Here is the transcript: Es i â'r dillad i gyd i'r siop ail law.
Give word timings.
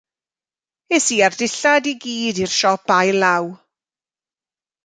Es 0.97 1.09
i 1.15 1.19
â'r 1.27 1.37
dillad 1.41 1.89
i 1.91 1.95
gyd 2.05 2.39
i'r 2.47 2.57
siop 2.57 2.97
ail 2.97 3.23
law. 3.27 3.55